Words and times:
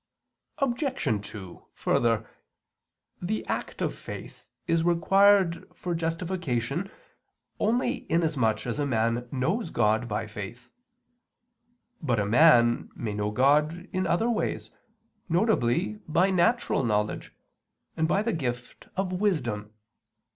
Obj. 0.57 1.27
2: 1.31 1.65
Further, 1.75 2.27
the 3.21 3.45
act 3.45 3.83
of 3.83 3.93
faith 3.93 4.47
is 4.65 4.81
required 4.83 5.69
for 5.75 5.93
justification 5.93 6.89
only 7.59 8.11
inasmuch 8.11 8.65
as 8.65 8.79
a 8.79 8.87
man 8.87 9.27
knows 9.31 9.69
God 9.69 10.07
by 10.07 10.25
faith. 10.25 10.71
But 12.01 12.19
a 12.19 12.25
man 12.25 12.89
may 12.95 13.13
know 13.13 13.29
God 13.29 13.87
in 13.93 14.07
other 14.07 14.27
ways, 14.27 14.71
viz. 15.29 15.97
by 16.07 16.31
natural 16.31 16.83
knowledge, 16.83 17.31
and 17.95 18.07
by 18.07 18.23
the 18.23 18.33
gift 18.33 18.87
of 18.95 19.13
wisdom. 19.21 19.71